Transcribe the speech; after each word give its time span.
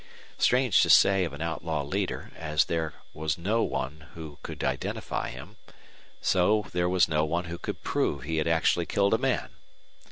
Strange 0.39 0.81
to 0.81 0.89
say 0.89 1.23
of 1.25 1.31
an 1.31 1.43
outlaw 1.43 1.83
leader, 1.83 2.31
as 2.35 2.65
there 2.65 2.95
was 3.13 3.37
no 3.37 3.61
one 3.61 4.07
who 4.15 4.39
could 4.41 4.63
identify 4.63 5.29
him, 5.29 5.57
so 6.19 6.65
there 6.73 6.89
was 6.89 7.07
no 7.07 7.23
one 7.23 7.43
who 7.45 7.59
could 7.59 7.83
prove 7.83 8.23
he 8.23 8.37
had 8.37 8.47
actually 8.47 8.87
killed 8.87 9.13
a 9.13 9.19
man. 9.19 9.51